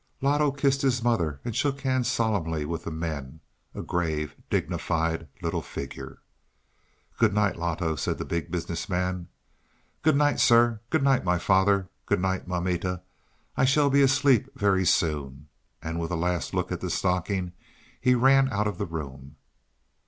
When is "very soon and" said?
14.55-15.99